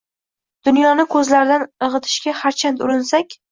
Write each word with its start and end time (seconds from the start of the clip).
Dunyoni 0.69 1.05
ko‘zlardan 1.17 1.67
irg‘itishga 1.89 2.37
harchand 2.43 2.85
urinsak. 2.89 3.41